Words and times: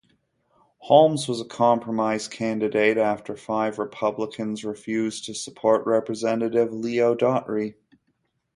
Holmes 0.79 1.27
was 1.27 1.41
a 1.41 1.45
compromise 1.45 2.27
candidate 2.27 2.97
after 2.97 3.35
five 3.37 3.77
Republicans 3.77 4.65
refused 4.65 5.25
to 5.25 5.35
support 5.35 5.85
Representative 5.85 6.73
Leo 6.73 7.13
Daughtry. 7.15 7.75